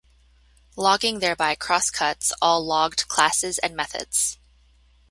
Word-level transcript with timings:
Logging 0.75 1.19
thereby 1.19 1.53
"crosscuts" 1.53 2.33
all 2.41 2.65
logged 2.65 3.07
classes 3.07 3.59
and 3.59 3.75
methods. 3.75 4.39